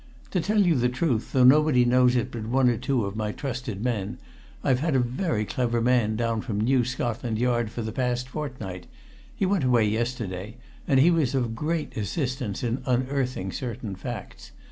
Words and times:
To 0.31 0.41
tell 0.41 0.59
you 0.65 0.73
the 0.73 0.89
truth, 0.89 1.31
though 1.31 1.43
nobody 1.43 1.85
knows 1.85 2.15
it 2.15 2.31
but 2.31 2.47
one 2.47 2.69
or 2.69 2.77
two 2.77 3.05
of 3.05 3.15
my 3.15 3.31
trusted 3.31 3.83
men, 3.83 4.17
I've 4.63 4.79
had 4.79 4.95
a 4.95 4.99
very 4.99 5.45
clever 5.45 5.79
man 5.79 6.15
down 6.15 6.41
from 6.41 6.59
New 6.59 6.83
Scotland 6.83 7.37
Yard 7.37 7.69
for 7.69 7.83
the 7.83 7.91
past 7.91 8.27
fortnight 8.27 8.87
he 9.35 9.45
went 9.45 9.63
away 9.63 9.85
yesterday 9.87 10.57
and 10.87 10.99
he 10.99 11.11
was 11.11 11.35
of 11.35 11.53
great 11.53 11.95
assistance 11.95 12.63
in 12.63 12.81
unearthing 12.87 13.51
certain 13.51 13.95
facts. 13.95 14.53